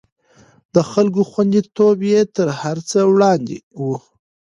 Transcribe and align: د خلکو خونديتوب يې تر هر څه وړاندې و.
د 0.73 0.77
خلکو 0.91 1.21
خونديتوب 1.29 1.97
يې 2.11 2.21
تر 2.35 2.47
هر 2.61 2.77
څه 2.89 2.99
وړاندې 3.11 3.57
و. 3.81 3.85